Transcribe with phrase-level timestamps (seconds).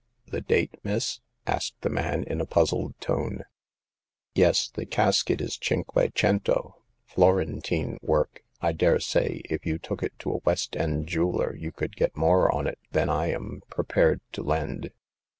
[0.31, 1.19] "The date, miss?"
[1.55, 3.43] asked the man, in a puzzled tone.
[4.33, 8.09] Yes; the casket is Cinque Cento, Florentine 230 Hagar of the Pawn Shop.
[8.09, 8.43] work.
[8.61, 12.17] I dare say if you took it to a West end jeweler you could get
[12.17, 14.89] more on it than I am pre pared to lend.